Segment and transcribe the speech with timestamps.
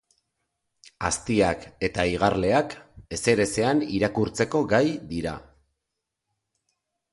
[1.09, 2.73] Aztiak eta igarleak
[3.19, 4.83] ezerezean irakurtzeko gai
[5.15, 5.37] dira.